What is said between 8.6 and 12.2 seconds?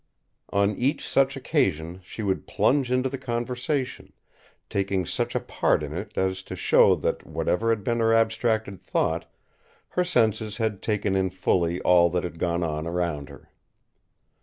thought, her senses had taken in fully all